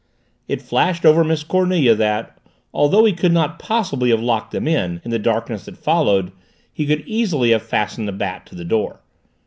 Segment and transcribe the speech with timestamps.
[0.47, 2.35] It flashed over Miss Cornelia that,
[2.73, 6.31] although he could not possibly have locked them in, in the darkness that followed
[6.73, 9.01] he could easily have fastened the bat to the door.